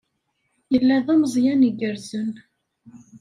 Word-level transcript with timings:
Yella 0.71 0.97
d 1.05 1.07
amẓawan 1.13 1.67
igerrzen. 1.69 2.31